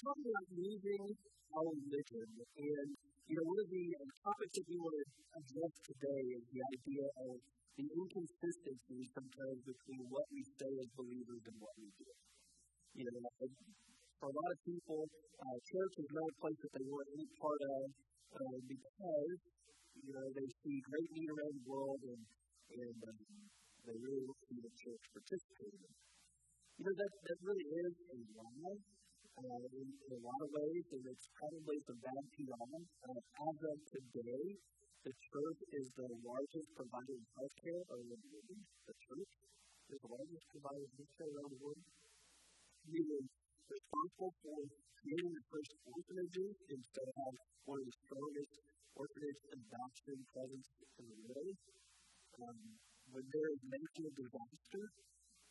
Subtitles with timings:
[0.00, 1.04] talking about losing
[1.52, 2.28] our religion.
[2.56, 2.88] And,
[3.28, 3.84] you know, one of the
[4.24, 7.34] topics that we want to address today is the idea of
[7.76, 12.08] the inconsistency sometimes between what we say as believers and what we do.
[12.96, 13.20] You know,
[14.20, 15.02] for a lot of people,
[15.40, 17.82] uh, church is not a place that they want any part of
[18.36, 19.32] uh, because,
[20.00, 22.22] you know, they see great need around the world and,
[22.76, 23.18] and um,
[23.86, 25.92] they really don't see the church participating.
[26.78, 28.78] You know, that, that really is a lie
[29.38, 32.66] uh, in, in a lot of ways, and it's probably some bad PR.
[33.06, 34.46] Uh, as of today,
[35.04, 37.98] the church is the largest provider of health care the
[38.30, 38.60] world.
[38.86, 39.32] The church
[39.90, 41.82] is the largest provider of health care around the world.
[42.84, 43.24] We were
[43.72, 44.58] responsible for
[45.00, 47.32] creating the first orphanages instead of
[47.64, 48.52] one of the strongest
[49.00, 50.68] orphanage adoption presence
[51.00, 51.56] in the world.
[52.42, 52.58] Um,
[53.12, 54.84] when there is national disaster,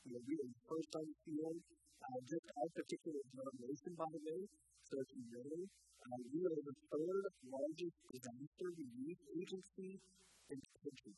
[0.05, 1.61] you know, we are first on the field.
[1.99, 4.41] Uh, just our particular denomination, by the way,
[4.87, 9.91] so if you know, uh, we are the third largest disaster relief agency
[10.49, 11.15] in the country.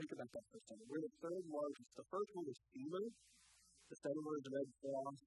[0.00, 0.86] Think about that for a second.
[0.90, 1.90] We're the third largest.
[1.94, 3.02] The first one is FEMA,
[3.92, 5.20] the second one is Red Cross,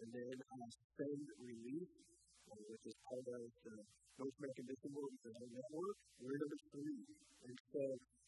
[0.00, 1.88] and then uh, Send Relief,
[2.48, 3.76] uh, which is part of the
[4.16, 5.96] North American Mission Network.
[6.18, 7.02] We're number three.
[7.46, 7.82] And so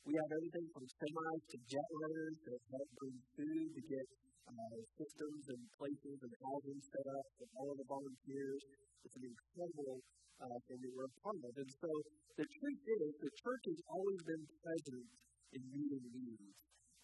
[0.05, 4.07] we have everything from semis to jet runners that help bring food to get
[4.49, 8.63] uh, systems and places and housing set up for all of the volunteers.
[9.05, 9.99] It's an incredible
[10.41, 11.53] uh, thing that we're a part of.
[11.55, 11.91] And so
[12.37, 15.07] the truth is, the church has always been present
[15.55, 16.55] in meeting needs.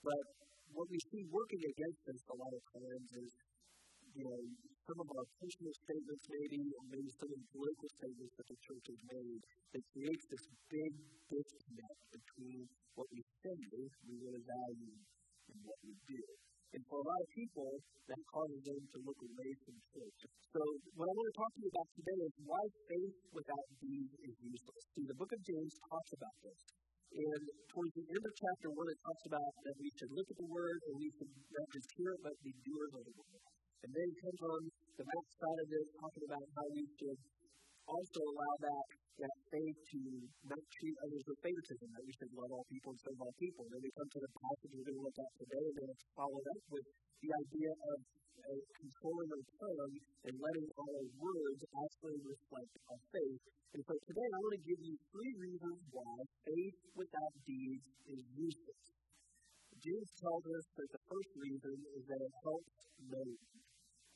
[0.03, 0.25] But
[0.73, 3.31] what we see working against us a lot of times is,
[4.17, 4.41] you know,
[4.91, 8.59] some of our personal statements maybe, or maybe some of the political statements that the
[8.59, 9.41] church has made
[9.77, 10.93] that creates this big
[11.31, 12.59] disconnect between
[12.99, 14.99] what we say we really value
[15.47, 16.23] and what we do.
[16.71, 17.71] And for a lot of people,
[18.11, 20.19] that causes them to look away from church.
[20.55, 20.63] So,
[20.95, 24.35] what I want to talk to you about today is why faith without deeds is
[24.39, 24.83] useless.
[24.95, 26.61] See, the book of James talks about this.
[27.11, 27.43] And
[27.75, 30.47] towards the end of chapter 1, it talks about that we should look at the
[30.47, 33.43] word and we should not just hear it, but be doers of the word.
[33.83, 34.61] And then comes on
[34.95, 37.19] the back side of this, talking about how we should
[37.91, 38.87] also allow that,
[39.21, 40.01] that faith to
[40.49, 43.69] not treat others with favoritism, that we should love all people and serve all people.
[43.69, 46.47] Then we come to the passage we're going to look at today, and it's followed
[46.49, 46.87] up with
[47.21, 47.99] the idea of
[48.41, 49.95] uh, controlling our tongue
[50.25, 53.43] and letting all our words actually reflect our faith.
[53.77, 56.15] And so today I want to give you three reasons why
[56.49, 58.83] faith without deeds is useless.
[59.81, 63.61] James tells us that the first reason is that it helps no one.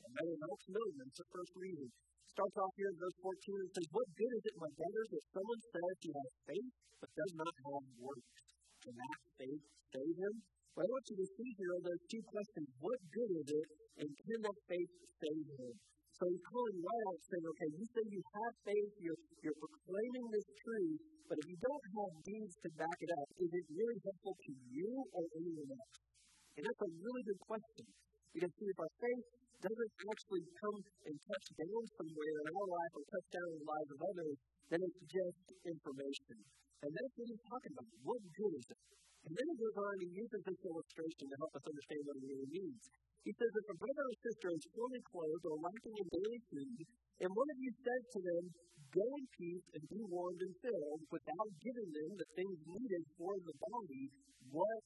[0.05, 1.05] And that it helps no one.
[1.09, 1.89] It's the first reason
[2.35, 5.23] starts off here in verse 14 and says, What good is it, my brothers, if
[5.31, 8.35] someone says he has faith but does not have works?
[8.83, 9.63] Can that faith
[9.95, 10.33] save him?
[10.75, 12.67] What I want you to see here are those two questions.
[12.83, 13.67] What good is it,
[14.03, 14.91] and can that faith
[15.23, 15.73] save him?
[16.19, 20.25] So he's calling right out saying, okay, you say you have faith, you're, you're proclaiming
[20.35, 20.99] this truth,
[21.31, 24.51] but if you don't have deeds to back it up, is it really helpful to
[24.75, 25.95] you or anyone else?
[26.59, 27.87] And that's a really good question.
[28.35, 29.27] Because see, if our faith
[29.65, 30.77] doesn't actually come
[31.09, 34.37] and touch down somewhere in our life or touch down in the lives of others,
[34.69, 36.37] then it's just information.
[36.85, 37.89] And that's what he's talking about.
[38.05, 38.81] What good is it?
[39.25, 42.25] And then he goes on and uses this illustration to help us understand what it
[42.29, 42.81] really means.
[43.25, 46.79] He says, if a brother or sister is fully clothed or lacking in daily food,
[47.25, 48.43] and one of you says to them,
[48.93, 53.33] Go in peace and be warmed and filled, without giving them the things needed for
[53.43, 54.05] the body,
[54.55, 54.83] what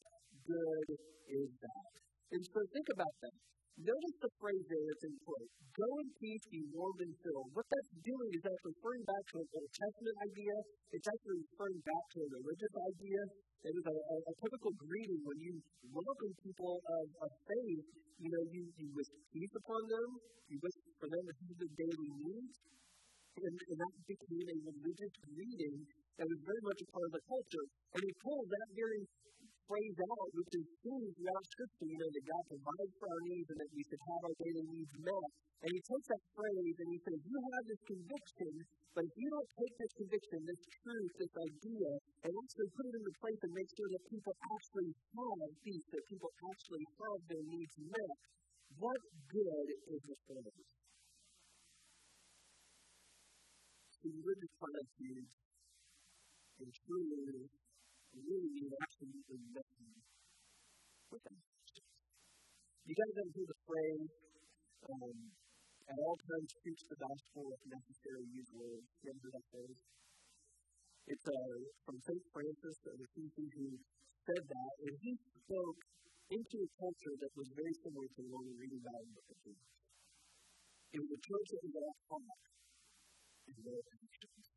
[0.47, 0.88] good
[1.29, 1.94] is that?
[2.34, 3.38] And so think about that.
[3.78, 5.50] Notice the phrase there that's in quote.
[5.78, 7.50] Go in peace, be warmed and filled.
[7.53, 10.56] What that's doing is that's referring back to an Old Testament idea.
[10.97, 13.22] It's actually referring back to a religious idea.
[13.59, 15.53] It was a, a, a typical greeting when you
[15.91, 17.85] welcome people of, of faith.
[18.19, 20.09] You know, you, you wish peace upon them.
[20.50, 22.56] You wish for them to have the daily needs.
[23.40, 25.75] And, and that became a religious greeting
[26.19, 27.66] that was very much a part of the culture.
[27.96, 29.01] And he pulled that very
[29.69, 33.50] phrase out, which is seen throughout Scripture, you know, that God provides for our needs
[33.53, 35.30] and that we should have our daily needs met.
[35.62, 38.54] And he takes that phrase and he says, You have this conviction,
[38.98, 41.89] but if you don't take this conviction, this truth, this idea,
[42.25, 46.04] and actually put it into place and make sure that people actually have peace, that
[46.10, 48.18] people actually have their needs met,
[48.81, 50.50] what good is this them?
[54.00, 55.33] So you live in platitudes
[56.63, 57.51] and truly
[58.13, 59.94] really mean absolutely nothing
[61.11, 61.38] with them.
[62.85, 64.09] You guys ever hear the phrase,
[64.89, 65.17] um,
[65.89, 68.88] at all times preach the gospel if necessary, use words?
[69.01, 69.79] You ever heard that phrase?
[71.09, 72.23] It's uh, from St.
[72.31, 73.67] Francis of Assisi who
[74.25, 75.12] said that, and he
[75.44, 75.79] spoke
[76.29, 79.23] into a culture that was very similar to the one we're reading about in the
[79.25, 79.57] book of
[80.94, 82.39] It was a church that was all talk
[83.50, 84.49] and no actions.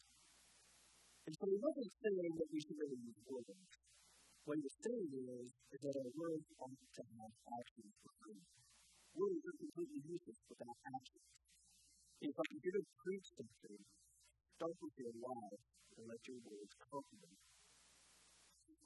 [1.33, 3.73] And so he wasn't saying that we should really use words.
[4.45, 8.61] What he was saying is, is that our words ought to have actions behind them.
[9.17, 11.25] Words are completely useless without actions.
[12.21, 13.81] If I'm going to preach something,
[14.61, 15.65] start with your life
[15.97, 17.41] and let your words cultivate.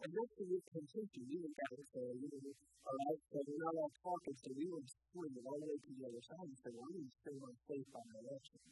[0.07, 1.51] And that's the real temptation.
[1.51, 2.55] And say, you know,
[2.87, 5.79] all right, so we're not all talking, so we would swing it all the way
[5.83, 8.23] to the other side and say, well, I'm going to stay on faith by my
[8.39, 8.71] actions.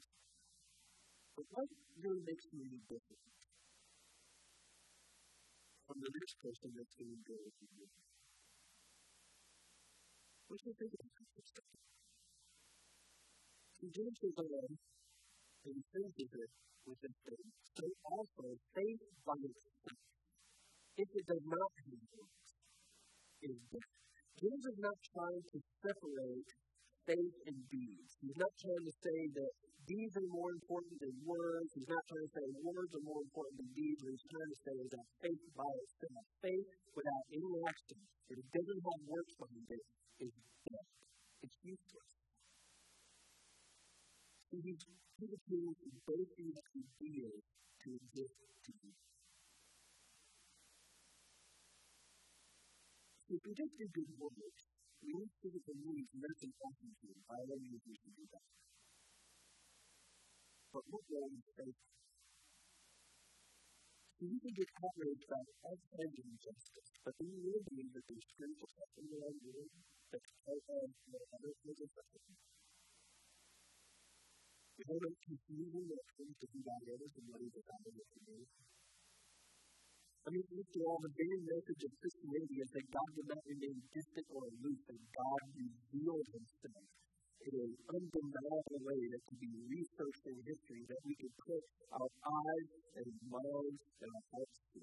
[1.35, 1.67] But what
[1.99, 3.34] really makes me different
[5.87, 7.87] from the next person that's going to go with you?
[10.49, 11.71] What do you think about this stuff?
[13.81, 14.71] He gives his own,
[15.65, 16.53] and he finishes it
[16.89, 17.55] with statement.
[17.77, 19.99] So also, faith by itself
[20.97, 22.51] if it does not have works,
[23.43, 23.59] is.
[24.41, 26.51] James is not trying to separate
[27.05, 28.11] faith and deeds.
[28.21, 29.53] He's not trying to say that
[29.85, 31.69] deeds are more important than words.
[31.77, 34.01] He's not trying to say words are more important than deeds.
[34.05, 38.01] What he's trying to say is that faith by itself, faith without any action,
[38.33, 39.85] if it doesn't have works behind it,
[40.25, 40.35] is
[40.65, 40.87] dead.
[41.45, 42.13] It's useless.
[44.49, 44.83] See, he's
[45.21, 45.75] giving
[46.09, 47.41] both these ideas
[47.85, 49.05] to exist together.
[53.35, 54.74] if we just do good works,
[55.05, 58.25] we need to see the needs nursing often to by all means we should do
[58.33, 58.47] that.
[60.73, 61.79] But what role is faith?
[64.17, 67.93] So you can get outraged about all kinds of injustice, but then you really believe
[67.93, 69.71] that there's spiritual suffering in our world
[70.09, 72.37] that's part of the other kinds of suffering.
[74.75, 77.85] Is there no confusion when it comes to who God is and what He's about
[77.85, 78.74] in the
[80.25, 83.77] I mean, after all, the very message of Christianity is that God did not remain
[83.93, 86.89] distant or aloof, that God revealed himself
[87.45, 91.63] in an undeniable way that can be researched in history, that we can put
[91.93, 92.71] our eyes
[93.05, 94.81] and minds and our hearts to.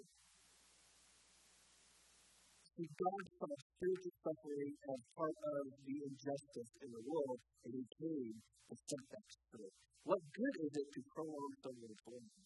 [2.77, 7.85] See, God saw spiritual suffering as part of the injustice in the world, and He
[7.97, 8.37] came
[8.69, 9.73] to set that straight.
[10.05, 12.37] What good is it to prolong someone's life?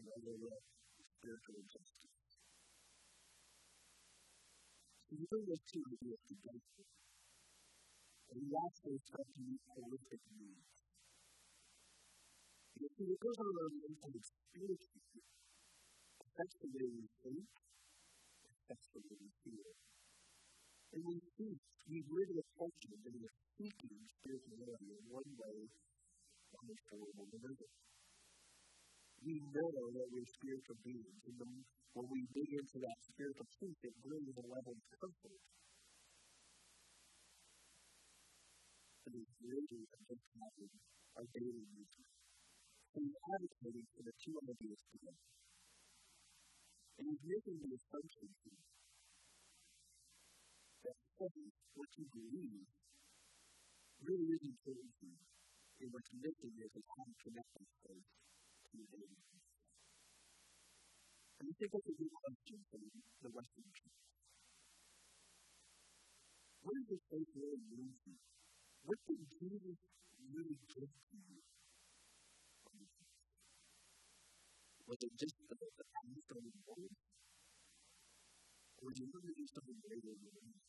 [0.00, 0.75] In other words,
[1.26, 2.38] spiritual injustice.
[5.08, 5.26] So you
[5.72, 6.60] two ideas together,
[8.30, 10.84] and you actually start to meet holistic needs.
[12.78, 15.22] Because on in our inside spiritually
[16.20, 17.48] affects the way we think,
[18.50, 19.72] affects the way we feel.
[20.92, 25.70] And we seek, we live in a culture that is seeking spirituality in one way,
[26.90, 27.68] horrible than another
[29.26, 31.18] we know that we're spiritual beings.
[31.26, 31.50] And then
[31.98, 35.42] when we dig into that spiritual truth, it brings a level of comfort.
[39.10, 40.70] It is really a good having
[41.18, 41.98] our daily needs.
[42.94, 45.26] So he's advocating for the two ideas together.
[47.02, 48.62] And he's making the assumption here
[50.86, 52.66] that faith, what you believe,
[54.06, 55.22] really is important to you.
[55.82, 58.06] And what's missing is how to connect that faith
[61.40, 62.36] And you take what is important
[62.68, 62.82] from
[63.24, 63.96] the Western church.
[66.60, 68.20] What does this faith really mean to you?
[68.84, 69.78] What did Jesus
[70.28, 71.40] really give to you?
[74.86, 76.94] Was it just the, the past on the word?
[78.84, 80.60] Or did you really do something greater than that?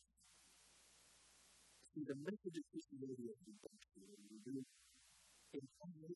[1.93, 4.65] See, the message of Christianity is redemption, and we're doing
[5.53, 6.13] in some way,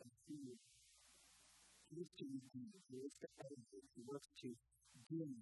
[0.00, 0.56] I feel
[1.94, 2.58] looking to
[2.90, 4.48] the exercises to wants to
[5.10, 5.34] bring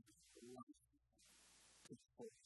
[0.42, 0.78] life
[1.88, 2.42] to force.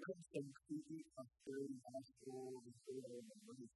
[0.00, 3.68] Not some creepy prosperity gospel the oil and money,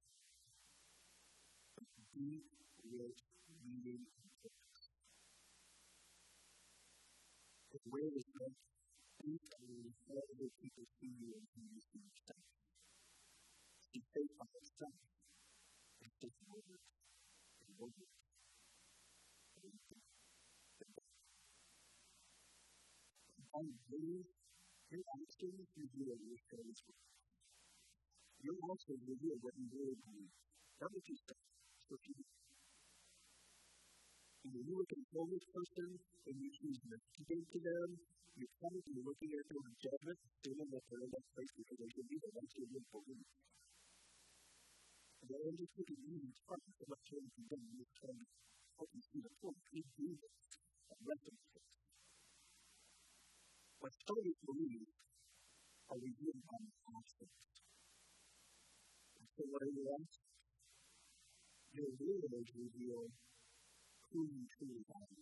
[1.77, 2.45] but deep,
[2.83, 3.21] rich,
[3.63, 4.83] meaning, and purpose.
[7.73, 8.53] The way is not
[9.23, 12.45] deep and let other people see you and see you for yourself.
[13.93, 14.95] To faith by itself.
[16.01, 16.92] It's just a word.
[17.79, 17.95] Words.
[23.53, 24.25] On believe
[24.91, 26.81] your actions reveal your faith.
[28.45, 30.29] Your actions reveal what you really believe.
[30.77, 32.25] It's what you do.
[34.45, 36.87] And when you look at a homeless person and you choose to
[37.51, 37.89] to them,
[38.39, 41.89] you're probably looking at them with judgment, assuming that they're in that place because they
[41.91, 42.33] should be there.
[42.37, 43.27] That's your real belief.
[45.27, 48.17] the only thing that you need to find is that came from them, you can
[48.75, 50.35] help you see the full truth of Jesus
[50.91, 51.65] and reference it.
[53.79, 54.87] But totally believe
[55.91, 57.43] are revealed by the concept.
[59.17, 60.27] And so what are you asking?
[61.73, 63.07] Your words reveal
[64.11, 65.21] who you truly are.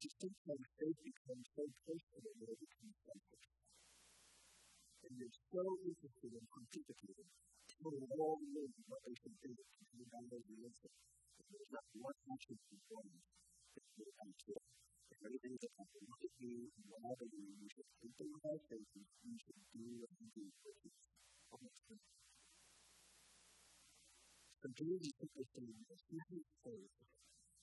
[0.00, 3.59] To think like faith becomes so personal, it becomes selfish
[5.10, 7.30] and they're so interested in pontificating
[7.82, 10.92] for the whole world what they can do to the download the answer.
[11.50, 14.54] There's not one action before you that they can do.
[15.10, 18.14] If anything that I can look at you and whatever you do, you should take
[18.14, 20.94] think in those cases, you should do what you do, which is
[21.50, 22.02] almost true.
[24.62, 26.94] So Jesus took this to me, He is faith.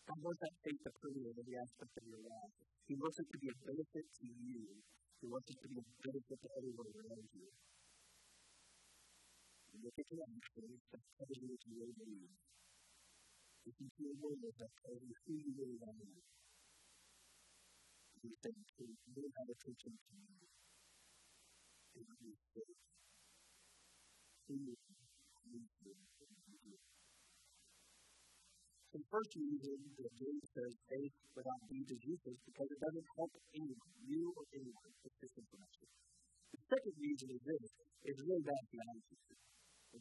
[0.04, 2.56] God wants that faith to permeate every aspect of your life.
[2.92, 4.84] He wants it to be a benefit to you
[5.22, 7.50] He wants us to be of benefit to everyone around you.
[9.74, 10.20] And if it can,
[10.92, 12.30] that's probably what you really need.
[13.68, 15.94] If you feel worried, that's probably who you really are.
[15.94, 16.10] And
[18.22, 20.48] you think, so you really have attention to me.
[21.96, 22.62] And you need to
[24.48, 24.76] who you
[25.86, 26.17] are.
[28.98, 33.94] The first reason that James says faith without is useless because it doesn't help anyone,
[34.10, 35.86] you or anyone, with this information.
[36.50, 37.66] The second reason is this,
[38.10, 39.18] is really bad theology.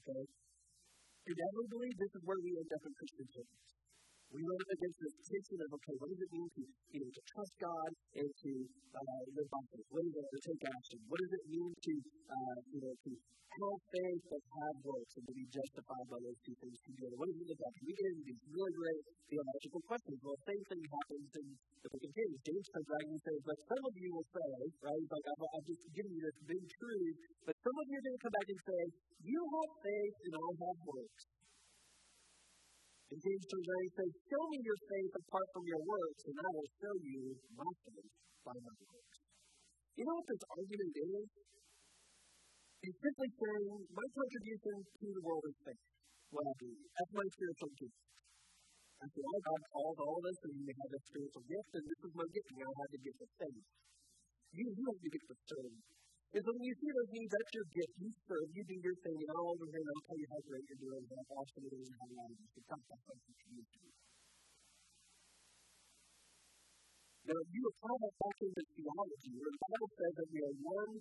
[0.01, 0.25] Okay?
[1.29, 3.69] Inevitably, this is where we end up in Christian churches.
[4.35, 7.11] We run up against this tension of, okay, what does it mean to, you know,
[7.15, 8.51] to trust God and to
[8.97, 9.87] uh, live by faith?
[9.87, 10.99] What does it mean to take action?
[11.07, 11.93] What does it mean to,
[12.27, 13.11] uh, you know, to
[13.57, 17.15] have faith but have works and to be justified by those two things together?
[17.17, 17.77] What does it look like?
[17.81, 20.19] We get into these really great theological questions.
[20.21, 22.37] Well, same thing happens in the book of James.
[22.45, 24.51] James comes back and says, but some of you will say,
[24.85, 27.17] right, he's like, I've, I've just given you this big truth,
[27.47, 28.83] but some of you are going to come back and say,
[29.23, 31.23] you have faith and I have works.
[33.17, 36.37] And James turns around and says, Show me your faith apart from your works, and
[36.37, 37.21] I will show you
[37.57, 38.13] my faith
[38.45, 39.17] by my works.
[39.97, 41.29] You know what this argument is?
[42.85, 45.85] It's simply saying, My contribution to the world is faith.
[46.29, 46.69] What I do.
[46.77, 47.99] That's my spiritual gift.
[49.01, 52.01] After all, God calls all of us and we have a spiritual gift, and this
[52.05, 52.49] is my gift.
[52.53, 53.65] Now I have the gift of faith.
[54.61, 55.81] You, you have the gift of serving.
[56.35, 57.93] And so when you see those needs, that's your gift.
[58.03, 60.41] You serve, you do your thing, and I'll over here and I'll tell you how
[60.47, 62.39] great you're doing, how awesome it is, and how is.
[62.57, 63.81] It's not that something to you to.
[67.27, 70.93] Now, you apply that back into theology, where the Bible says that we are one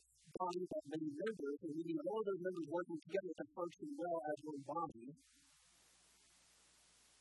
[0.42, 4.20] body of many members, and we need all those members working together to function well
[4.26, 5.08] as one body.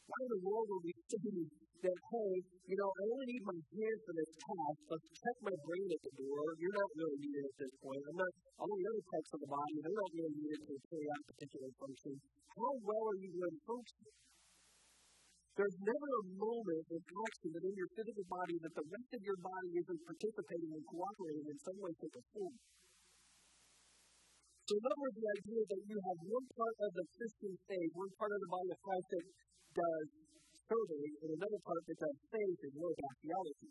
[0.04, 1.16] Why in the world would we say
[1.84, 2.32] that, hey,
[2.68, 6.02] you know, I only need my hands for this task, but check my brain at
[6.04, 6.44] the door.
[6.60, 8.02] You're not really needed at this point.
[8.08, 11.08] I'm not, all the other parts of the body, they're not really needed to carry
[11.08, 12.12] out particular function.
[12.52, 14.04] How well are you going to function?
[15.54, 19.22] There's never a moment in action that in your physical body that the rest of
[19.22, 22.56] your body isn't participating and cooperating in some way, shape, or form.
[24.64, 27.90] So, in other words, the idea that you have one part of the Christian faith,
[27.94, 29.24] one part of the body of Christ that
[29.74, 30.06] does
[30.70, 33.70] survey, and another part that does faith and more about theology.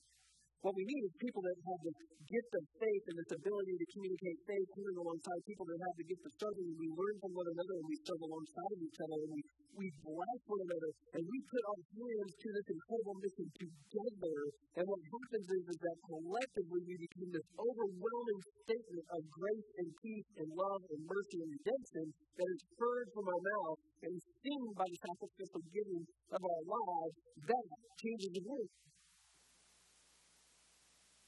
[0.64, 3.88] What we need is people that have this gift of faith and this ability to
[4.00, 7.36] communicate faith coming alongside people that have the gift of serving, and we learn from
[7.36, 9.42] one another and we serve alongside of each other and we,
[9.76, 14.38] we bless one another and we put our hands to this incredible mission together.
[14.80, 19.88] And what happens is, is that collectively we become this overwhelming statement of grace and
[20.00, 22.06] peace and love and mercy and redemption
[22.40, 27.16] that is heard from our mouth and seen by the sacrificial giving of our lives.
[27.52, 27.68] That
[28.00, 28.72] changes the world.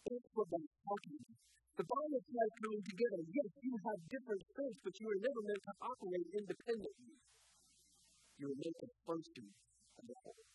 [0.09, 1.19] That's what I'm talking.
[1.77, 3.21] The of Christ coming together.
[3.27, 7.17] Yes, you have different strengths, but you are never meant to operate independently.
[8.37, 9.53] You were meant to function
[9.99, 10.45] as a whole.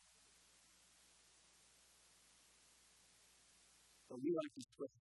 [4.10, 4.96] We like to trust.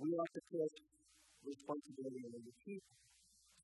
[0.00, 0.80] We like to trust
[1.44, 2.96] responsibility on other people.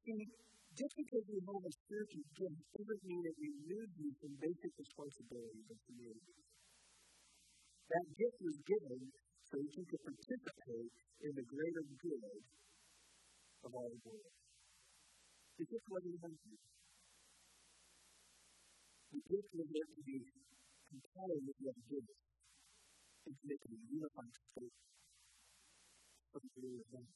[0.05, 0.29] See,
[0.77, 4.73] just because we have a spiritual gift doesn't mean that we lose you from basic
[4.79, 6.35] responsibilities of community.
[7.89, 9.11] That gift was given
[9.55, 9.71] so you
[10.03, 10.91] participate
[11.23, 12.43] in the greater good
[13.63, 14.35] of all the world.
[15.63, 16.51] The gift wasn't meant to
[19.15, 20.27] The gift was meant to be
[20.91, 22.11] compelling with what it gives.
[23.31, 24.75] It's be unified faith.
[26.35, 27.07] Something really is that.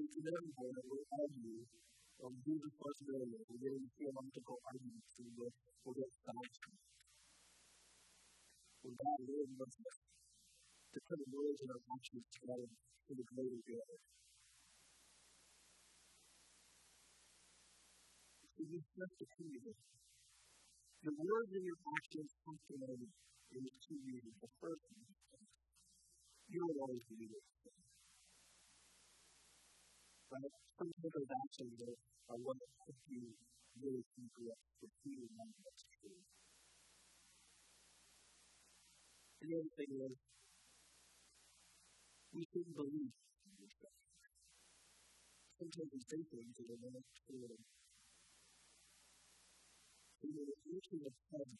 [0.00, 1.60] It's inevitable that we'll argue
[2.20, 3.46] whose responsibility it is.
[3.50, 5.52] We're getting theological arguments and we'll,
[5.84, 6.84] we'll get sidetracked.
[8.82, 9.96] When God really wants us
[10.94, 12.70] to put the words and our actions together
[13.04, 14.00] for the greater good.
[18.56, 19.80] So you have to see this.
[21.04, 24.34] Your words and your actions have to know in two reasons.
[24.40, 24.82] The first
[26.56, 27.85] don't always believe it.
[30.30, 30.52] right?
[30.78, 31.98] Please never vacillate
[32.30, 32.56] on what
[32.88, 33.34] if you
[33.82, 36.20] really think that the feeling of what's true.
[39.40, 40.16] And the other thing is,
[42.32, 43.10] we shouldn't believe
[43.42, 43.90] in yourself.
[45.58, 47.58] Sometimes we say things that are not true.
[50.22, 51.56] You know, the nature of heaven,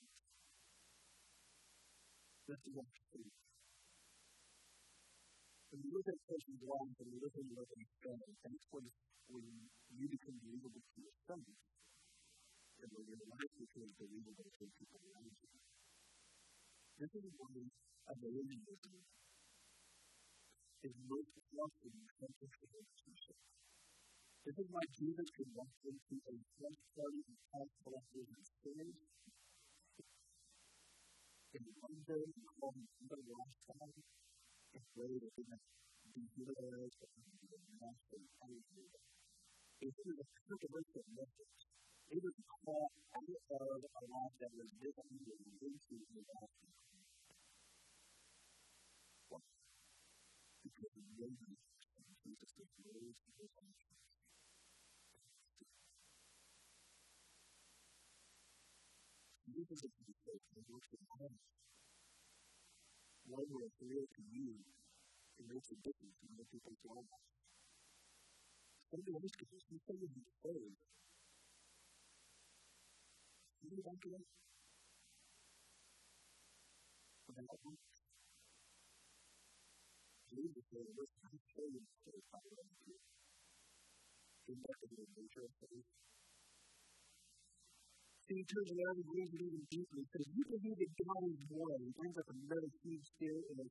[2.49, 3.46] that's not true
[5.77, 8.69] when you look at social norms and you look at your own experience, and it's
[8.73, 8.89] when,
[9.29, 9.45] when
[9.93, 11.45] you become believable to yourself,
[12.81, 15.53] and when your life becomes believable to people around you.
[16.97, 19.05] This is why evangelism
[20.81, 21.93] is most often
[22.25, 23.45] central to relationships.
[24.49, 27.36] This is why Jesus can walk into a front party
[59.83, 61.35] that you take from the work of God.
[63.27, 64.57] One will appear to you
[65.39, 67.13] and make a difference in other people's lives.
[68.91, 70.79] Somebody else could just be saying he's saved.
[73.63, 74.25] You know what I'm
[77.27, 77.75] About me?
[80.31, 82.97] Jesus said, let's not say it's saved by the way of
[84.47, 85.89] the nature of faith.
[88.27, 89.97] He turns around and reads it even deeper.
[90.03, 91.79] He says, You believe that God is one.
[91.87, 93.67] He brings up another huge and a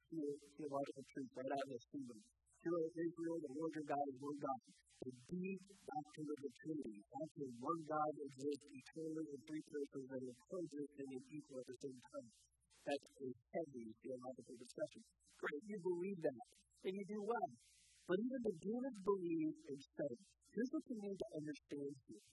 [0.56, 2.20] theological truth right out of this kingdom.
[2.64, 4.60] Hear Israel, the Lord your God is one God.
[5.04, 6.98] The deep doctrine of the Trinity.
[7.04, 11.78] Actually, one God exists eternally in three persons that are coexisting and equal at the
[11.84, 12.30] same time.
[12.88, 13.28] That's a
[13.60, 15.02] heavy theological discussion.
[15.36, 16.42] Great, you believe that,
[16.88, 17.52] and you do well.
[18.08, 20.12] But even the demons believe and say,
[20.54, 22.26] here's what you need to understand here.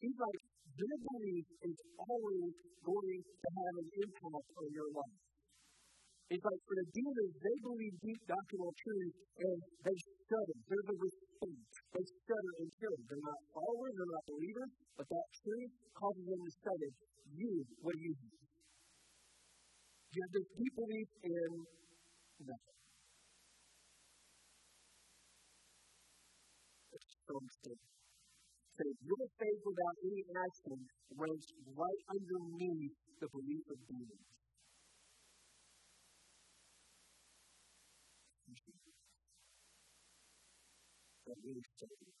[0.00, 0.40] He's like,
[0.80, 5.20] their belief is always going to have an impact on your life.
[6.30, 9.14] It's like for the demons, they believe deep doctrinal truth
[9.44, 10.56] and they study.
[10.70, 11.66] There's a response.
[11.90, 12.96] They study and kill.
[13.10, 16.90] They're not followers, they're not believers, but that truth causes them to study.
[17.34, 18.30] You, what do you do?
[20.14, 21.50] You have this deep belief in
[22.46, 22.78] nothing.
[26.94, 28.09] It's so mistaken
[28.80, 34.26] say your faith without any action ranks right underneath the belief of demons.
[41.26, 42.12] That really study.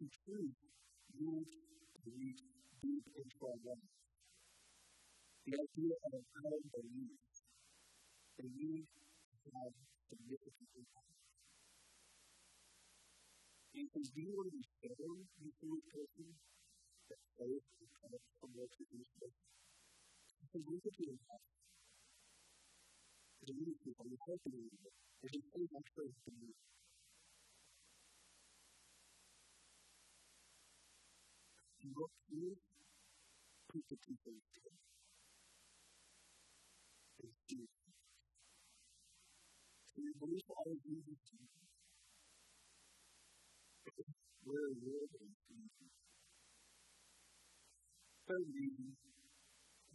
[0.00, 0.54] In truth,
[1.18, 1.44] you
[2.04, 2.36] believe
[2.80, 3.88] deep into our life.
[5.46, 7.16] The idea of our belief,
[8.38, 8.84] that we
[9.52, 9.72] have
[10.08, 11.25] significant impact.
[13.76, 16.28] you can do what you say you can be person
[17.10, 19.30] that says you come from what you do say.
[20.42, 21.42] You can do what you have.
[23.46, 26.52] The new people, the healthy people, they just say that first to you.
[31.82, 32.56] You look here,
[33.72, 34.42] put the people in.
[37.20, 37.72] They see it.
[39.90, 41.45] So you believe all of these.
[44.66, 45.60] Where will they be?
[48.26, 48.88] Third reason,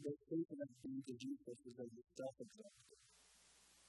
[0.01, 2.99] the statement of being to Jesus is that it's self-exalted.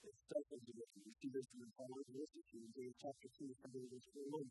[0.03, 1.01] It's self-exalted.
[1.07, 4.51] We see this in list of in James chapter 2, starting verse 41.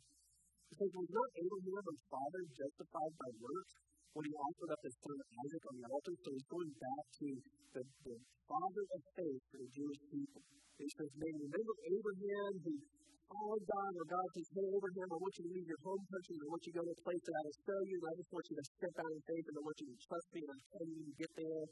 [0.71, 3.73] It says, Was not Abraham our father justified by works
[4.15, 6.15] when he offered up his son Isaac on the altar?
[6.15, 7.27] So he's going back to
[7.75, 8.15] the, the
[8.47, 10.41] father of faith for the Jewish people.
[10.79, 12.73] He says, Man, remember Abraham who
[13.31, 16.35] followed God, or God says, hey, Abraham, I want you to leave your home country,
[16.35, 18.13] I want you to go to a place that I will show you, and I
[18.19, 20.39] just want you to step out in faith, and I want you to trust me,
[20.43, 21.63] and I'm telling you to get there.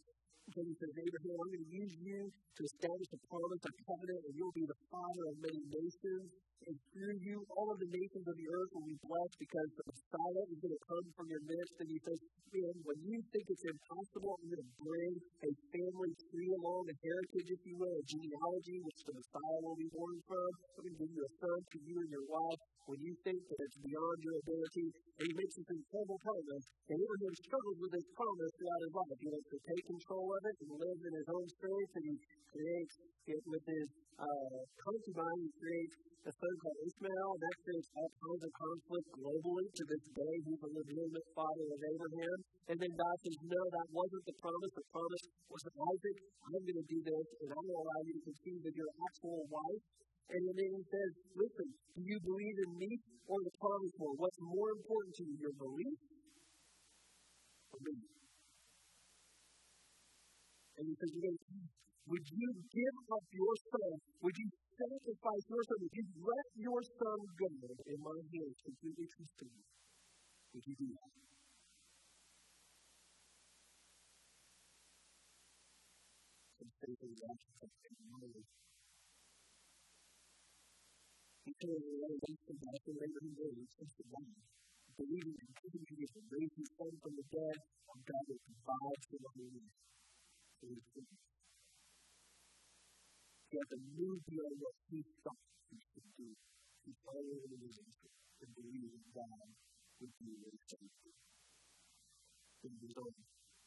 [0.49, 4.21] And he says, Abraham, I'm going to use you to establish a promise, a covenant,
[4.25, 6.25] and you'll be the father of many nations.
[6.67, 9.85] And through you, all of the nations of the earth will be blessed because the
[9.89, 11.75] Messiah is going to come from your midst.
[11.79, 12.19] And he says,
[12.51, 15.13] man, when you think it's impossible, I'm going to bring
[15.45, 19.79] a family tree along, a heritage, if you will, a genealogy, which the Messiah will
[19.79, 20.49] be born from.
[20.77, 22.61] I'm going to give you a son to you and your wife.
[22.89, 26.97] When you think that it's beyond your ability, and he makes this incredible promise, and
[26.97, 29.17] Abraham struggles with this promise throughout his life.
[29.19, 32.15] He wants to take control of it and live in his own strength, and he
[32.49, 32.95] creates
[33.29, 35.39] it with his uh, concubine.
[35.45, 35.95] He creates
[36.25, 40.33] a son called Ishmael, and that creates all kinds of conflict globally to this day.
[40.49, 42.37] He's a legitimate father of Abraham.
[42.69, 44.73] And then God says, No, that wasn't the promise.
[44.73, 46.17] The promise was that Isaac,
[46.49, 48.91] I'm going to do this, and I'm going to allow you to conceive of your
[48.97, 49.83] actual wife.
[50.29, 52.91] And then he says, Listen, do you believe in me
[53.29, 54.13] or the promise more?
[54.17, 55.97] What's more important to you, your belief
[57.73, 57.95] or me?
[60.79, 61.11] And he says,
[62.09, 63.93] Would you give up your son?
[64.25, 65.77] Would you sacrifice your son?
[65.81, 67.49] Would you let your son go
[67.87, 69.63] in my hands, completely trusting me?
[70.53, 71.11] Would you do that?
[76.79, 76.87] Said,
[84.11, 84.25] "Wow,
[84.97, 85.49] believing in
[86.31, 87.57] raise his son from the dead,
[88.05, 89.31] God will provide for the
[90.73, 91.28] his children."
[93.49, 95.41] He had to move beyond what he thought
[95.73, 96.29] he should do.
[96.85, 96.93] He
[97.49, 97.79] leaders
[98.41, 99.49] and believed that God
[100.01, 100.89] would do what he said.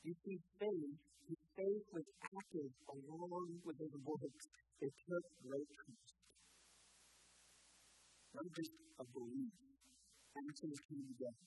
[0.04, 0.96] You see, faith,
[1.28, 4.46] his faith was active along with his works.
[4.82, 6.14] It took great trust.
[8.34, 9.54] Not just a belief.
[10.36, 11.46] Actions came together.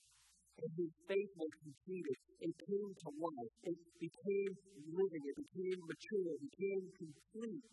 [0.62, 2.18] And his faith was completed.
[2.40, 3.54] It came to life.
[3.64, 4.52] It became
[4.92, 5.24] living.
[5.28, 6.28] It became mature.
[6.36, 7.66] It became complete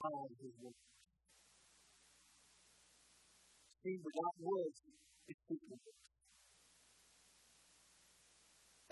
[0.00, 0.08] by
[0.40, 0.74] his work.
[3.82, 4.80] See, without works,
[5.28, 5.80] it's fruitless.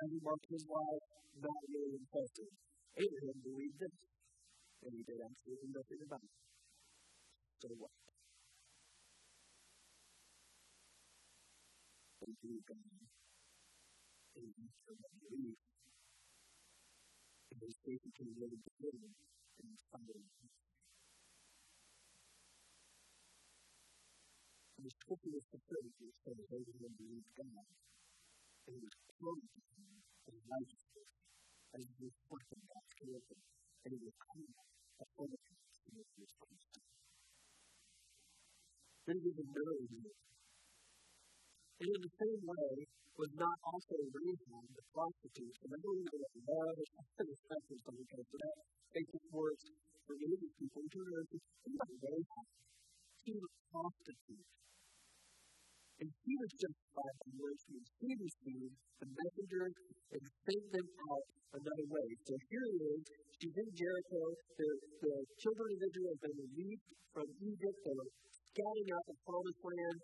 [0.00, 1.04] And he marked his life
[1.38, 2.50] not really impressive.
[2.96, 3.94] Abraham believed this,
[4.84, 6.34] and he did absolutely nothing about it.
[7.62, 7.90] So what?
[12.20, 12.78] They believed God.
[14.36, 14.68] And he
[15.28, 15.58] believed.
[17.52, 20.24] And his faith became really good, and followed
[24.88, 28.96] The scripture is fulfilled, it says, Abraham believed God, and he was
[30.32, 31.10] in righteousness,
[31.76, 32.94] and he was reflecting God's
[33.84, 36.80] and he was called a former to make this Christ.
[39.04, 39.48] Then he was.
[41.84, 42.72] And in the same way,
[43.20, 48.08] was not also Rahab, the prostitute, and not was it love and respect for someone,
[48.08, 48.56] so that
[48.96, 49.68] basic words
[50.08, 52.46] for religious people, terms of, think about Rahab.
[53.20, 54.48] She was a prostitute.
[55.98, 57.78] And he was justified by mercy.
[57.98, 59.74] He received the messengers
[60.14, 61.26] and sent them out
[61.58, 62.06] another way.
[62.22, 63.02] So here it is.
[63.38, 64.22] She's in Jericho.
[64.58, 64.68] The,
[65.02, 67.78] the children of Israel have been released from Egypt.
[67.82, 69.98] They're scouting out the promised land.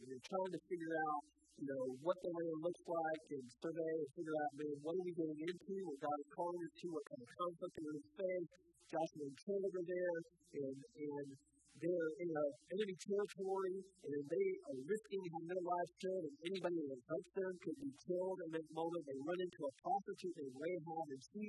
[0.00, 1.22] And they're trying to figure out,
[1.60, 5.04] you know, what the land looks like and survey and figure out, man, what are
[5.04, 5.74] we getting into?
[5.86, 6.86] What God is calling us to?
[6.88, 8.50] What kind of conflict are we going to face?
[8.84, 10.18] Joshua and Caleb are there.
[10.54, 11.28] And, and
[11.74, 16.80] they're in a enemy territory and they are risking having their lives killed, and anybody
[16.86, 19.02] that helps them could be killed in that moment.
[19.04, 21.44] They run into a prostitute named Rahab, and she,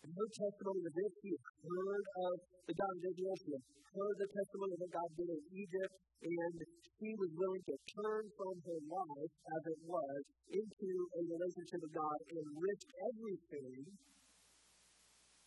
[0.00, 2.34] in her testimony of this, she has heard of
[2.66, 3.36] the God of Israel.
[3.36, 6.54] She had heard the testimony of God did in Egypt, and
[7.00, 10.20] she was willing to turn from her life, as it was,
[10.56, 13.80] into a relationship with God and risk everything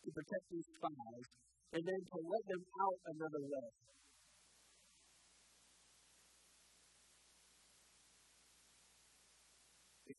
[0.04, 1.26] to protect these spies,
[1.74, 3.68] and then to let them out another way.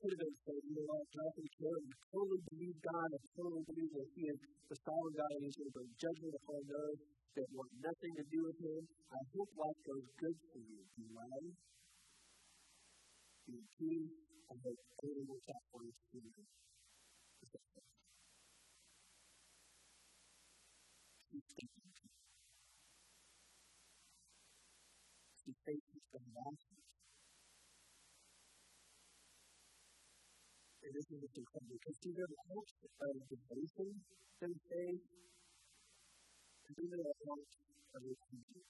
[0.05, 3.65] Could have been said, you know what, Jonathan Taylor, I totally believe God, I totally
[3.65, 4.37] believe that He is
[4.69, 6.97] the sovereign God and He's going to bring judgment upon those
[7.33, 8.81] that want nothing to do with Him.
[8.85, 10.77] I hope life goes good for you.
[10.93, 11.57] Be ready.
[13.49, 14.13] Be peace.
[14.45, 15.89] I hope everything works out for you.
[25.45, 26.94] Keep faithful to the
[30.95, 33.87] tradition which is from the history of the house, the kind of devotion
[34.39, 37.51] they say, and these are the heart
[37.99, 38.63] of the community.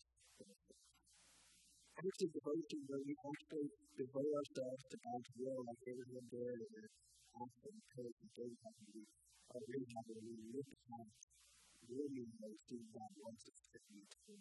[2.01, 6.89] Active devotion where we actually devote ourselves to God's will, like Abraham did, and
[7.37, 11.05] often pray and pray how we are really we live upon
[11.93, 14.33] really like doing God wants us to be to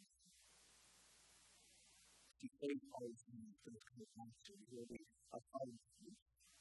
[2.40, 5.04] To faith always means that we have to really
[5.36, 5.68] apply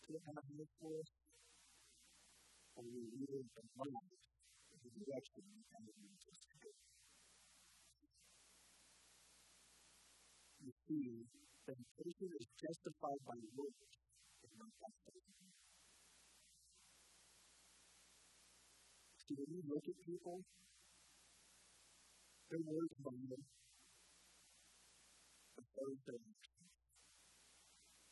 [0.08, 0.44] to have
[2.90, 3.64] we live the
[5.00, 5.44] direction.
[10.64, 11.24] You see
[11.96, 13.94] person is justified by works
[14.44, 15.28] and not by faith.
[19.24, 20.44] See, when you look at people,
[22.50, 23.30] their words bond
[25.56, 26.00] but those.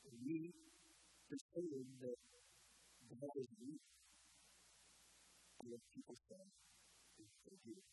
[0.05, 0.70] And we
[1.31, 1.71] understand
[2.03, 2.19] that
[3.07, 3.83] God is weak,
[5.63, 6.43] yet people say,
[7.23, 7.83] it's so good.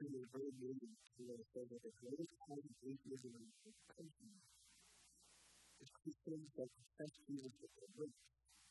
[0.00, 0.88] And there's very many
[1.28, 4.32] that say that the greatest kind of atheism and expectation
[5.84, 8.16] is Christians that confess Jesus as their great,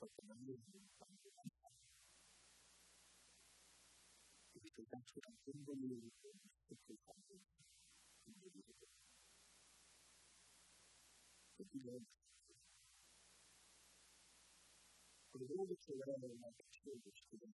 [0.01, 1.45] but deny him by their
[4.57, 8.98] Because that's what I do believe in the scriptures of the
[11.59, 11.75] the
[15.51, 17.51] world is around and I can show this to them.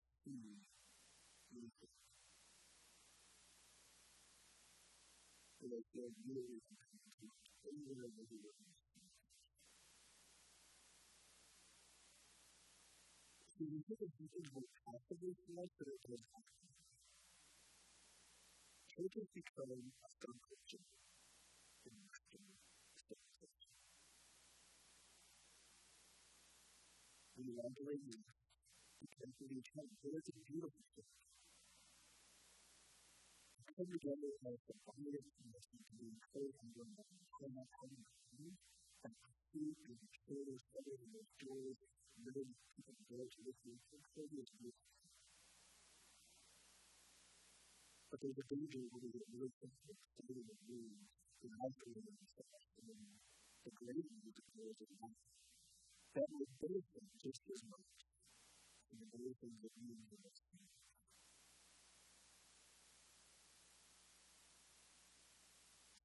[5.57, 7.33] So they said, really, I'm coming to
[7.64, 8.69] anywhere in the world.
[13.57, 16.69] So you think of something more possible for us than it does happen.
[18.93, 20.85] Take us become a sun Christian.
[27.45, 27.99] in the other way.
[29.01, 31.15] Because we can't do it in beautiful things.
[33.77, 37.11] Every day is like the highest condition to be encouraged and going on.
[37.45, 38.55] I'm not having a time.
[39.05, 43.79] And I see and I share this those stories and people go to this and
[43.93, 44.71] encourage you to do.
[48.11, 50.97] But there's a danger where we get really sensitive to the news,
[51.45, 52.03] the life of the
[53.65, 55.21] the great need to go to the life
[56.14, 57.92] that was broken just as much
[58.92, 60.31] in the broken that you and I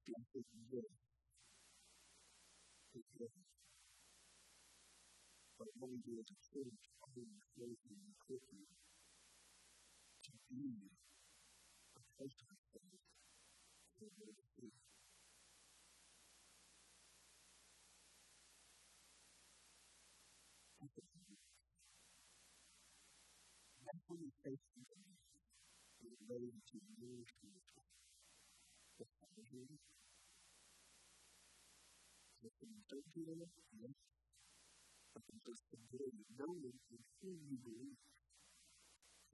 [0.06, 0.90] Jesus will
[2.92, 3.50] forgive us.
[5.58, 8.66] But what we do as a church, only closely and quickly,
[10.26, 10.90] to be
[11.96, 13.04] a person of faith,
[14.00, 14.79] to be a
[24.44, 25.20] faithfulness
[26.04, 27.84] is ready to move people.
[28.98, 29.66] The family,
[32.42, 33.48] the individual,
[33.80, 33.96] yes,
[35.14, 37.98] but the just the very knowing in whom you believe.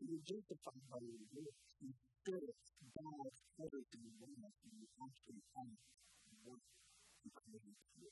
[0.01, 1.57] You're justified by your work.
[1.81, 2.61] You spirit
[2.95, 5.73] God's everything in life, and you actually have
[6.45, 6.61] what
[7.25, 8.09] you created to do.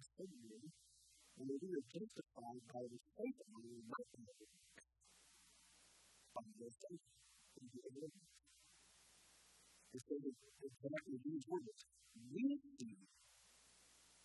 [0.00, 0.64] offended
[1.36, 4.50] and that we are justified by the faith of our righteousness
[6.32, 7.04] by the faith
[7.60, 8.14] in the Lord.
[9.90, 10.22] It says
[10.62, 11.80] exactly these words.
[12.30, 12.46] We
[12.78, 12.94] see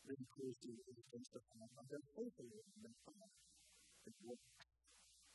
[0.06, 4.40] that the Christian is justified by their faith of the Lord.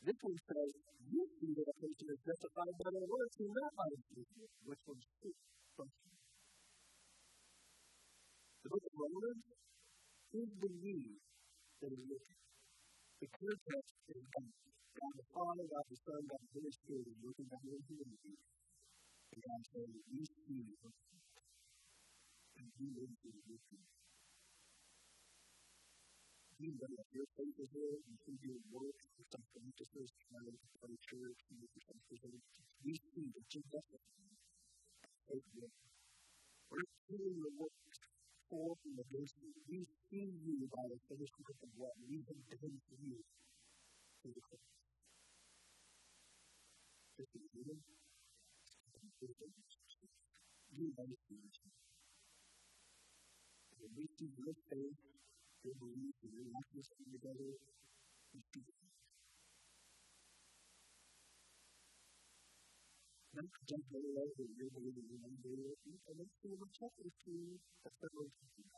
[0.00, 0.70] This one says,
[1.11, 4.55] you see that a person is justified by their works and not by the faith,
[4.64, 5.35] which one's true.
[8.61, 9.44] The book of Romans
[10.62, 11.18] the need
[11.82, 12.40] that is looking.
[13.20, 14.52] The context is God.
[15.00, 17.18] God the Father, God the Son, God the Holy Spirit is
[17.50, 18.42] down into the need.
[19.34, 20.62] And God says, you see
[22.58, 23.58] and you live in the
[26.60, 30.68] you know that your faith is there, you see your work, your practices, trying to
[30.78, 32.40] play church, your practices,
[32.86, 34.38] we see that you're justified.
[35.28, 35.74] Faith will.
[36.70, 37.76] We're seeing the work
[38.50, 39.54] for and against you.
[39.70, 43.22] We see you by the finished work of what we have done for you
[44.22, 44.60] through the cross.
[47.16, 47.78] Just as you you know
[53.82, 54.94] And we see your faith
[55.64, 57.50] they believe that your life is coming together
[58.34, 58.74] is beautiful.
[58.74, 58.79] Not
[63.40, 66.53] don't jump all over the river in the one day or two, and then see
[66.61, 67.33] what's happening to
[67.88, 68.68] a fellow teacher.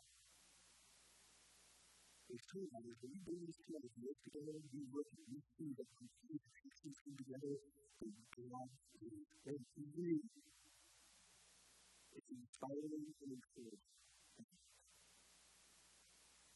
[2.31, 5.43] They say that if we bring this to our work together, we work and we
[5.59, 7.59] see that we see the pieces come together,
[7.99, 9.11] they belong to the
[9.43, 10.31] place we live.
[12.15, 13.83] It's inspiring and encouraging.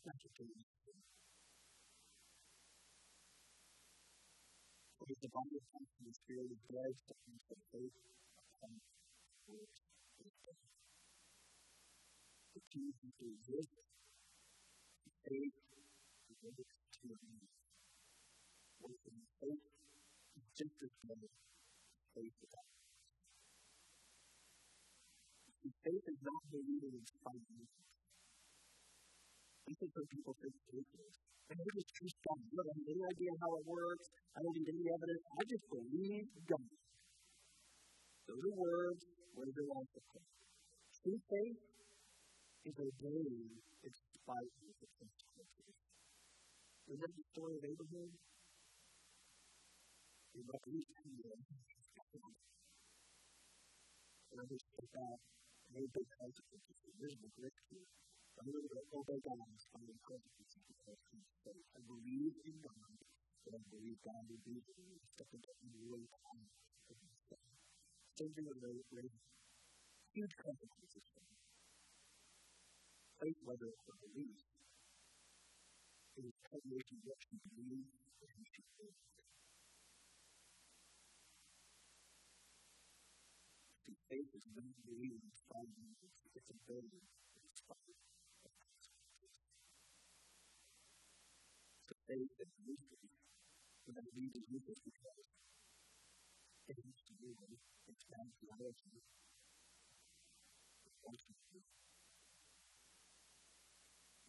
[0.07, 0.76] That's what they
[5.07, 7.97] with the Bible comes to the spirit of grace that you can faith
[8.43, 8.75] upon
[9.47, 9.63] the
[12.73, 13.71] Jesus is with
[15.07, 15.57] the faith
[16.29, 17.55] is with us to your knees.
[18.83, 19.65] Both in faith
[20.37, 21.31] and simplest way,
[22.15, 22.69] faith is up.
[25.65, 27.67] And faith is not believing in spite of you.
[29.69, 31.17] This is what people think is weakness.
[31.47, 32.41] And they just trust God.
[32.43, 34.07] I don't have any idea how it works.
[34.35, 35.23] I don't need any evidence.
[35.31, 36.71] I just believe God.
[38.27, 39.03] Those are words.
[39.39, 40.31] What is their life look like?
[41.03, 41.61] True faith
[42.67, 43.47] is obeying
[43.87, 45.77] in spite of the consequences.
[46.91, 48.11] Remember the story of Abraham?
[50.35, 50.85] He left his
[54.31, 55.19] And I just that
[55.73, 56.77] made big consequences.
[56.99, 58.06] There's a brick here.
[58.37, 60.77] I really got overwhelmed by the incredibly simple
[61.77, 62.97] I believed in God,
[63.45, 64.61] but I believed God would be
[65.17, 66.51] something that he really wanted
[66.85, 67.51] for himself.
[68.19, 69.13] Changing the way with
[70.15, 71.39] huge consequences for me.
[73.21, 74.41] Faith, whether it's a belief,
[76.21, 77.89] is culminating what you believe
[78.23, 78.97] and what you think.
[84.11, 87.05] Faith is when you believe in five minutes, it's a billion,
[87.45, 88.06] it's five
[92.07, 95.31] faith that leads to the reason you can be saved.
[96.67, 97.51] Faith is real,
[97.91, 99.03] it's not theology,
[100.87, 101.71] it's functional truth.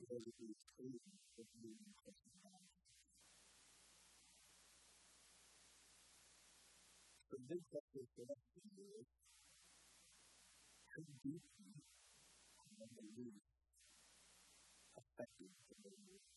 [0.01, 2.65] It is the exclusion of you and Christian God.
[7.29, 9.09] So this chapter for us to do is
[10.93, 11.73] how deeply
[12.57, 13.29] are the
[14.97, 16.36] affected by the